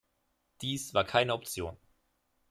[0.61, 1.77] Dies war keine Option.